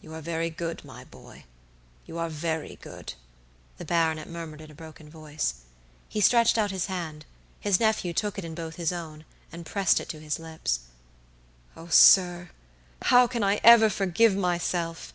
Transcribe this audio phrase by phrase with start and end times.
[0.00, 1.44] "You are very good, my boy,
[2.04, 3.14] you are very good,"
[3.78, 5.54] the baronet murmured in a broken voice.
[6.08, 7.26] He stretched out his hand.
[7.60, 10.80] His nephew took it in both his own, and pressed it to his lips.
[11.76, 12.50] "Oh, sir!
[13.02, 15.10] how can I ever forgive myself?"